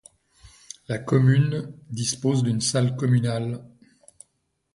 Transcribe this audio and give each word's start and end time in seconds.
La 0.87 0.97
commune 0.97 1.77
dispose 1.91 2.41
d'une 2.41 2.59
salle 2.59 2.95
communale. 2.95 3.61